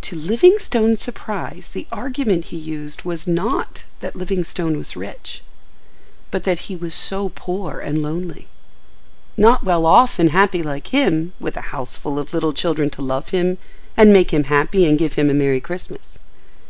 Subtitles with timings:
[0.00, 5.42] To Livingstone's surprise the argument he used was not that Livingstone was rich,
[6.30, 8.48] but that he was so poor and lonely;
[9.36, 13.02] not well off and happy like him, with a house full of little children to
[13.02, 13.58] love him
[13.98, 16.18] and make him happy and give him a merry Christmas.